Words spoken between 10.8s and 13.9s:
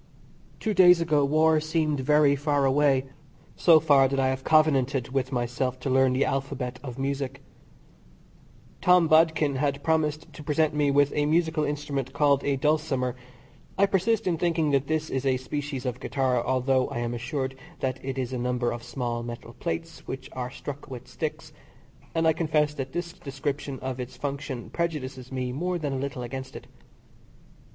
with a musical instrument called a dulcimer I